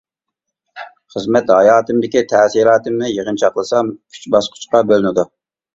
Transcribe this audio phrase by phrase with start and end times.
[1.15, 5.31] خىزمەت ھاياتىمدىكى تەسىراتىمنى يىغىنچاقلىسام، ئۈچ باسقۇچقا بۆلۈنىدۇ.